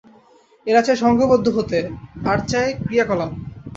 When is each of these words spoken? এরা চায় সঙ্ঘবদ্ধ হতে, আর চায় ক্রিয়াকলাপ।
এরা 0.67 0.81
চায় 0.81 0.99
সঙ্ঘবদ্ধ 1.03 1.45
হতে, 1.49 1.79
আর 2.25 2.37
চায় 2.47 2.71
ক্রিয়াকলাপ। 2.81 3.31